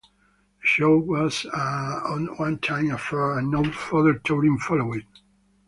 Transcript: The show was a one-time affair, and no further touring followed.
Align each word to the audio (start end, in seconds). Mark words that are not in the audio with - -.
The 0.61 0.67
show 0.67 0.97
was 0.97 1.45
a 1.53 1.99
one-time 2.39 2.89
affair, 2.89 3.37
and 3.37 3.51
no 3.51 3.63
further 3.71 4.15
touring 4.15 4.57
followed. 4.57 5.05